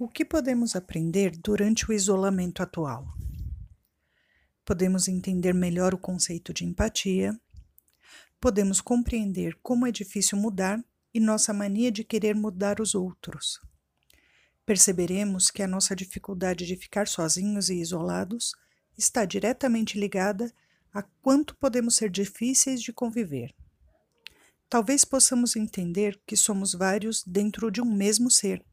[0.00, 3.04] O que podemos aprender durante o isolamento atual?
[4.64, 7.36] Podemos entender melhor o conceito de empatia,
[8.40, 10.80] podemos compreender como é difícil mudar
[11.12, 13.60] e nossa mania de querer mudar os outros.
[14.64, 18.54] Perceberemos que a nossa dificuldade de ficar sozinhos e isolados
[18.96, 20.54] está diretamente ligada
[20.94, 23.52] a quanto podemos ser difíceis de conviver.
[24.68, 28.64] Talvez possamos entender que somos vários dentro de um mesmo ser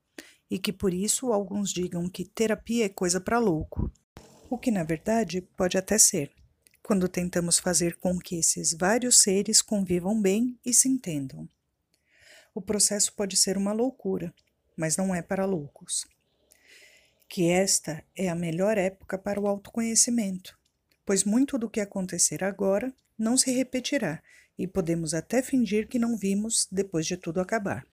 [0.49, 3.91] e que por isso alguns digam que terapia é coisa para louco.
[4.49, 6.31] O que na verdade pode até ser,
[6.83, 11.49] quando tentamos fazer com que esses vários seres convivam bem e se entendam.
[12.53, 14.33] O processo pode ser uma loucura,
[14.77, 16.05] mas não é para loucos.
[17.27, 20.57] Que esta é a melhor época para o autoconhecimento,
[21.05, 24.21] pois muito do que acontecer agora não se repetirá
[24.57, 27.85] e podemos até fingir que não vimos depois de tudo acabar.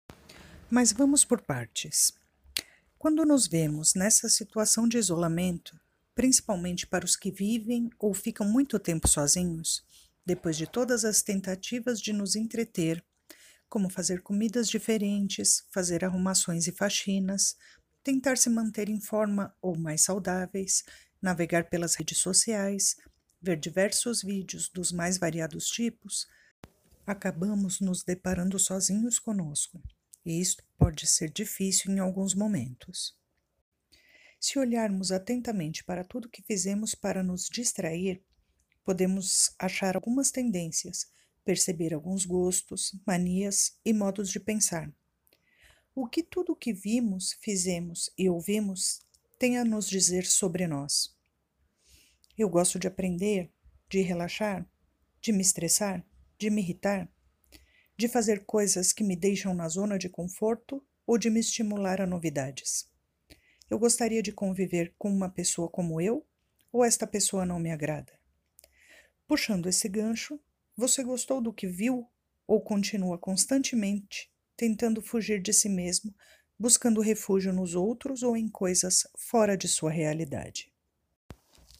[0.69, 2.13] Mas vamos por partes.
[3.01, 5.75] Quando nos vemos nessa situação de isolamento,
[6.13, 9.83] principalmente para os que vivem ou ficam muito tempo sozinhos,
[10.23, 13.03] depois de todas as tentativas de nos entreter,
[13.67, 17.57] como fazer comidas diferentes, fazer arrumações e faxinas,
[18.03, 20.83] tentar se manter em forma ou mais saudáveis,
[21.19, 22.97] navegar pelas redes sociais,
[23.41, 26.27] ver diversos vídeos dos mais variados tipos,
[27.07, 29.81] acabamos nos deparando sozinhos conosco.
[30.23, 33.15] E isto pode ser difícil em alguns momentos.
[34.39, 38.25] Se olharmos atentamente para tudo que fizemos para nos distrair,
[38.83, 41.05] podemos achar algumas tendências,
[41.45, 44.91] perceber alguns gostos, manias e modos de pensar.
[45.93, 49.01] O que tudo o que vimos, fizemos e ouvimos
[49.37, 51.15] tem a nos dizer sobre nós?
[52.35, 53.53] Eu gosto de aprender,
[53.87, 54.67] de relaxar,
[55.21, 56.03] de me estressar,
[56.39, 57.07] de me irritar
[58.01, 62.07] de fazer coisas que me deixam na zona de conforto ou de me estimular a
[62.07, 62.89] novidades.
[63.69, 66.25] Eu gostaria de conviver com uma pessoa como eu
[66.73, 68.11] ou esta pessoa não me agrada?
[69.27, 70.39] Puxando esse gancho,
[70.75, 72.09] você gostou do que viu
[72.47, 76.11] ou continua constantemente tentando fugir de si mesmo,
[76.57, 80.73] buscando refúgio nos outros ou em coisas fora de sua realidade?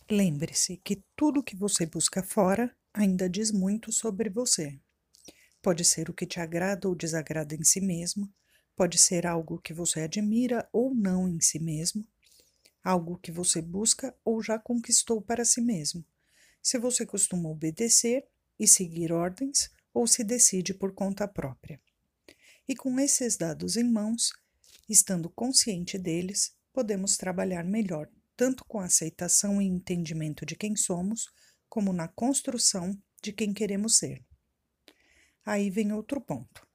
[0.09, 4.79] Lembre-se que tudo que você busca fora ainda diz muito sobre você.
[5.61, 8.31] Pode ser o que te agrada ou desagrada em si mesmo,
[8.75, 12.07] pode ser algo que você admira ou não em si mesmo,
[12.83, 16.03] algo que você busca ou já conquistou para si mesmo.
[16.61, 18.25] Se você costuma obedecer
[18.59, 21.79] e seguir ordens ou se decide por conta própria.
[22.67, 24.31] E com esses dados em mãos,
[24.89, 31.25] estando consciente deles, podemos trabalhar melhor tanto com a aceitação e entendimento de quem somos,
[31.69, 34.25] como na construção de quem queremos ser.
[35.46, 36.68] Aí vem outro ponto.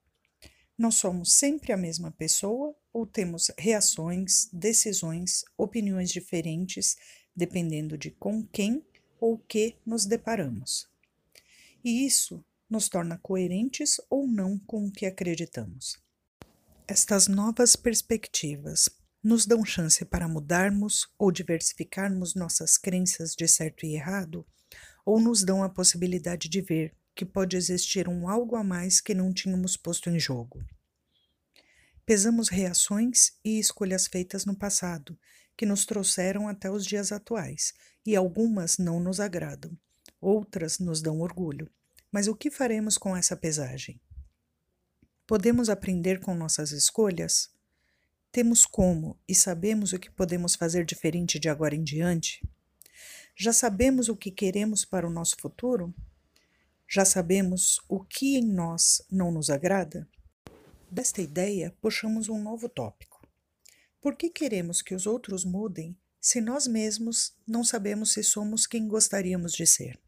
[0.76, 6.96] Nós somos sempre a mesma pessoa ou temos reações, decisões, opiniões diferentes,
[7.34, 8.84] dependendo de com quem
[9.20, 10.88] ou que nos deparamos.
[11.84, 15.96] E isso nos torna coerentes ou não com o que acreditamos.
[16.88, 18.88] Estas novas perspectivas
[19.22, 24.46] nos dão chance para mudarmos ou diversificarmos nossas crenças de certo e errado,
[25.04, 29.14] ou nos dão a possibilidade de ver que pode existir um algo a mais que
[29.14, 30.62] não tínhamos posto em jogo.
[32.04, 35.18] Pesamos reações e escolhas feitas no passado,
[35.56, 37.72] que nos trouxeram até os dias atuais,
[38.04, 39.76] e algumas não nos agradam,
[40.20, 41.70] outras nos dão orgulho.
[42.12, 43.98] Mas o que faremos com essa pesagem?
[45.26, 47.50] Podemos aprender com nossas escolhas?
[48.30, 52.46] Temos como e sabemos o que podemos fazer diferente de agora em diante?
[53.34, 55.94] Já sabemos o que queremos para o nosso futuro?
[56.88, 60.08] Já sabemos o que em nós não nos agrada?
[60.88, 63.26] Desta ideia, puxamos um novo tópico.
[64.00, 68.86] Por que queremos que os outros mudem se nós mesmos não sabemos se somos quem
[68.86, 70.00] gostaríamos de ser?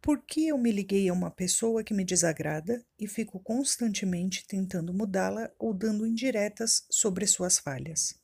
[0.00, 4.94] Por que eu me liguei a uma pessoa que me desagrada e fico constantemente tentando
[4.94, 8.14] mudá-la ou dando indiretas sobre suas falhas?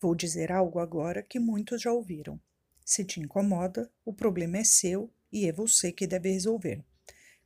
[0.00, 2.40] Vou dizer algo agora que muitos já ouviram.
[2.84, 6.82] Se te incomoda, o problema é seu e é você que deve resolver.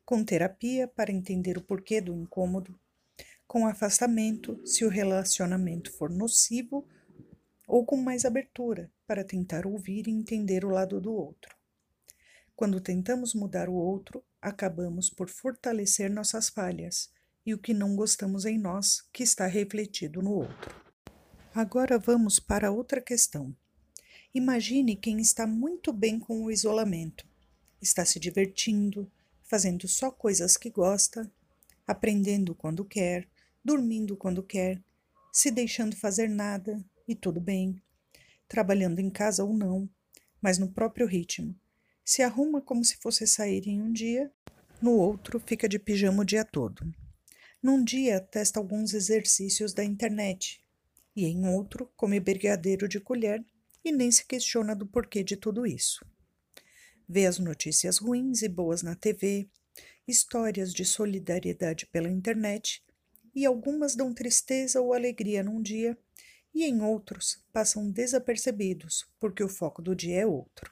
[0.04, 2.78] Com terapia para entender o porquê do incômodo,
[3.48, 6.86] com afastamento se o relacionamento for nocivo,
[7.66, 11.56] ou com mais abertura para tentar ouvir e entender o lado do outro.
[12.54, 17.10] Quando tentamos mudar o outro, acabamos por fortalecer nossas falhas
[17.44, 20.76] e o que não gostamos em nós, que está refletido no outro.
[21.52, 23.52] Agora vamos para outra questão.
[24.32, 27.29] Imagine quem está muito bem com o isolamento
[27.80, 29.10] está se divertindo,
[29.42, 31.30] fazendo só coisas que gosta,
[31.86, 33.28] aprendendo quando quer,
[33.64, 34.82] dormindo quando quer,
[35.32, 37.80] se deixando fazer nada e tudo bem,
[38.48, 39.88] trabalhando em casa ou não,
[40.40, 41.54] mas no próprio ritmo.
[42.04, 44.32] Se arruma como se fosse sair em um dia,
[44.80, 46.82] no outro fica de pijama o dia todo.
[47.62, 50.64] Num dia testa alguns exercícios da internet
[51.14, 53.44] e em outro come brigadeiro de colher
[53.84, 56.04] e nem se questiona do porquê de tudo isso.
[57.12, 59.50] Vê as notícias ruins e boas na TV,
[60.06, 62.84] histórias de solidariedade pela internet
[63.34, 65.98] e algumas dão tristeza ou alegria num dia
[66.54, 70.70] e em outros passam desapercebidos porque o foco do dia é outro.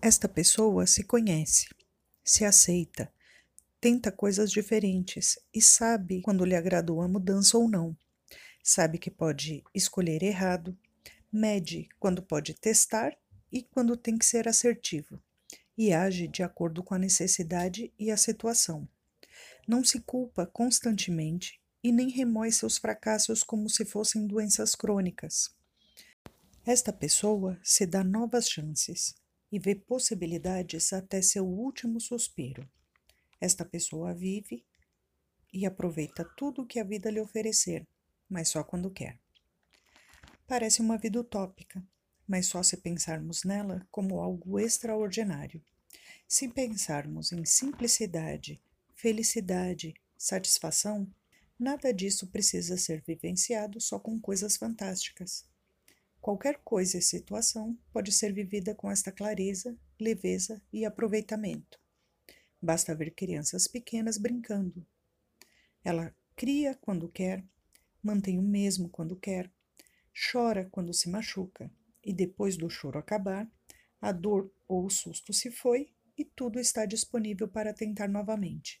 [0.00, 1.66] Esta pessoa se conhece,
[2.22, 3.12] se aceita,
[3.80, 7.96] tenta coisas diferentes e sabe quando lhe agradou a mudança ou não.
[8.62, 10.78] Sabe que pode escolher errado,
[11.32, 13.18] mede quando pode testar
[13.50, 15.22] e quando tem que ser assertivo,
[15.76, 18.88] e age de acordo com a necessidade e a situação.
[19.66, 25.54] Não se culpa constantemente e nem remói seus fracassos como se fossem doenças crônicas.
[26.66, 29.14] Esta pessoa se dá novas chances
[29.50, 32.68] e vê possibilidades até seu último suspiro.
[33.40, 34.64] Esta pessoa vive
[35.52, 37.86] e aproveita tudo o que a vida lhe oferecer,
[38.28, 39.18] mas só quando quer.
[40.46, 41.82] Parece uma vida utópica,
[42.28, 45.60] mas só se pensarmos nela como algo extraordinário.
[46.28, 48.60] Se pensarmos em simplicidade
[48.98, 51.08] felicidade, satisfação,
[51.56, 55.46] nada disso precisa ser vivenciado só com coisas fantásticas.
[56.20, 61.78] Qualquer coisa e situação pode ser vivida com esta clareza, leveza e aproveitamento.
[62.60, 64.84] Basta ver crianças pequenas brincando.
[65.84, 67.44] Ela cria quando quer,
[68.02, 69.48] mantém o mesmo quando quer,
[70.32, 71.70] chora quando se machuca,
[72.04, 73.50] e depois do choro acabar,
[74.00, 78.80] a dor ou o susto se foi e tudo está disponível para tentar novamente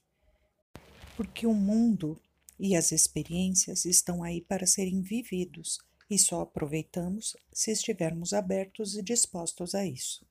[1.18, 2.16] porque o mundo
[2.60, 9.02] e as experiências estão aí para serem vividos e só aproveitamos se estivermos abertos e
[9.02, 10.24] dispostos a isso.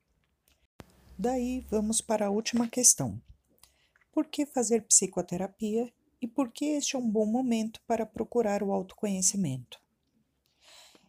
[1.19, 3.21] Daí vamos para a última questão.
[4.13, 5.91] Por que fazer psicoterapia
[6.21, 9.81] e por que este é um bom momento para procurar o autoconhecimento?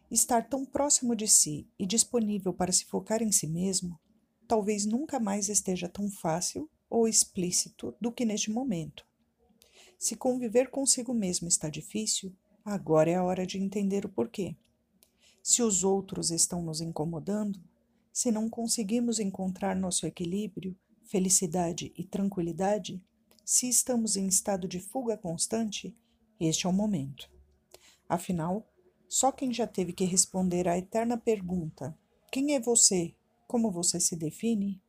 [0.09, 3.99] Estar tão próximo de si e disponível para se focar em si mesmo
[4.49, 9.05] talvez nunca mais esteja tão fácil ou explícito do que neste momento.
[9.99, 12.35] Se conviver consigo mesmo está difícil,
[12.65, 14.55] agora é a hora de entender o porquê.
[15.43, 17.61] Se os outros estão nos incomodando,
[18.11, 22.99] se não conseguimos encontrar nosso equilíbrio, felicidade e tranquilidade,
[23.45, 25.95] se estamos em estado de fuga constante,
[26.39, 27.29] este é o momento.
[28.07, 28.67] Afinal,
[29.09, 31.97] só quem já teve que responder à eterna pergunta:
[32.31, 33.13] quem é você?
[33.47, 34.81] Como você se define?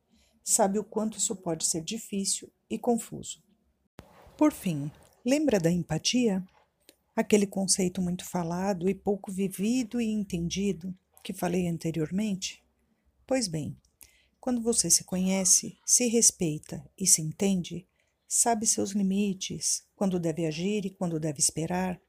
[0.43, 3.43] sabe o quanto isso pode ser difícil e confuso.
[4.35, 4.91] Por fim,
[5.23, 6.43] Lembra da empatia?
[7.15, 12.63] Aquele conceito muito falado e pouco vivido e entendido que falei anteriormente?
[13.27, 13.77] Pois bem,
[14.39, 17.87] quando você se conhece, se respeita e se entende,
[18.27, 22.01] sabe seus limites, quando deve agir e quando deve esperar,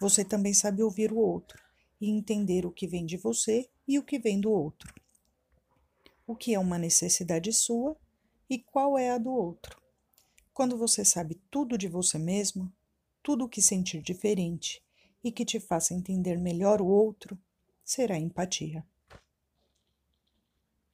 [0.00, 1.62] você também sabe ouvir o outro
[2.00, 4.92] e entender o que vem de você e o que vem do outro.
[6.26, 7.96] O que é uma necessidade sua
[8.48, 9.80] e qual é a do outro.
[10.52, 12.72] Quando você sabe tudo de você mesmo,
[13.22, 14.82] tudo o que sentir diferente
[15.22, 17.38] e que te faça entender melhor o outro,
[17.82, 18.84] será empatia.